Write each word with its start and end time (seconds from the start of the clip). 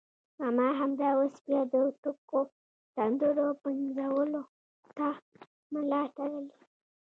ماما 0.39 0.67
همدا 0.81 1.07
اوس 1.19 1.35
بیا 1.45 1.61
د 1.73 1.75
ټوکو 2.01 2.39
سندرو 2.93 3.47
پنځولو 3.63 4.41
ته 4.97 5.09
ملا 5.73 6.03
تړلې. 6.15 6.59